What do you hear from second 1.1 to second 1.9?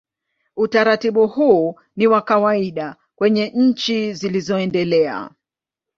huu